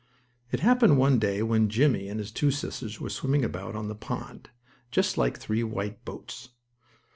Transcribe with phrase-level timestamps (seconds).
[0.51, 3.93] It happened one day when Jimmie and his two sisters were swimming about on the
[3.93, 4.49] pond,
[4.89, 6.49] just like three white boats.